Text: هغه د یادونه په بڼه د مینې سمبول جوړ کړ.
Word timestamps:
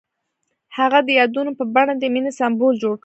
هغه 0.77 0.99
د 1.07 1.09
یادونه 1.19 1.51
په 1.59 1.63
بڼه 1.73 1.93
د 1.97 2.03
مینې 2.13 2.31
سمبول 2.39 2.73
جوړ 2.83 2.93
کړ. 2.97 2.99